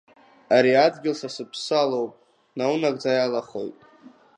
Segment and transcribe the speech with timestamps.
[0.55, 2.13] Ари адгьыл са сыԥсы алоуп,
[2.57, 3.77] наунагӡа иалахоит.